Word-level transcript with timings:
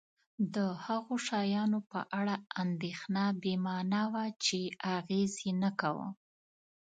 د 0.55 0.57
هغو 0.85 1.13
شیانو 1.27 1.79
په 1.91 1.99
اړه 2.19 2.35
اندېښنه 2.63 3.23
بې 3.41 3.55
مانا 3.65 4.03
وه 4.13 4.25
چې 4.45 4.59
اغېز 4.97 5.31
یې 5.45 5.53
نه 5.63 5.71
کاوه. 5.79 6.07